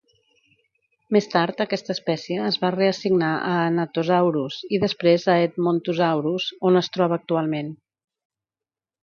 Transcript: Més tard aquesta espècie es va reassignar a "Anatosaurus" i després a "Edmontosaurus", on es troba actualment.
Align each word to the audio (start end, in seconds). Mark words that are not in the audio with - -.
Més 1.17 1.27
tard 1.33 1.59
aquesta 1.65 1.91
espècie 1.95 2.39
es 2.51 2.57
va 2.63 2.71
reassignar 2.75 3.29
a 3.49 3.59
"Anatosaurus" 3.65 4.57
i 4.77 4.81
després 4.85 5.27
a 5.35 5.37
"Edmontosaurus", 5.51 6.49
on 6.71 6.81
es 6.83 6.91
troba 6.99 7.21
actualment. 7.23 7.71